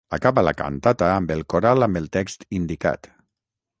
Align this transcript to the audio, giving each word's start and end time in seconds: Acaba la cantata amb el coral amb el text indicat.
Acaba 0.15 0.43
la 0.45 0.53
cantata 0.61 1.09
amb 1.17 1.33
el 1.35 1.43
coral 1.55 1.87
amb 1.89 2.01
el 2.01 2.09
text 2.17 2.47
indicat. 2.61 3.11